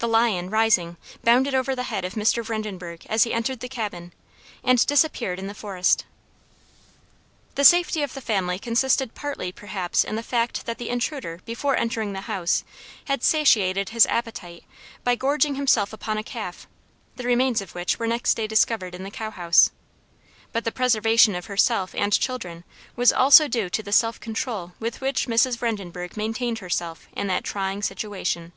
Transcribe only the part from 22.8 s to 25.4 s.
was also due to the self control with which